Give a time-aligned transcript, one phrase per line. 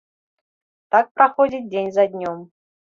[0.95, 2.39] Так праходзіць дзень за днём.